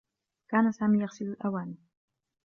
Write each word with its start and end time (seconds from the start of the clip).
كان 0.47 0.71
سامي 0.71 1.01
يغسل 1.01 1.25
الأواني. 1.25 1.75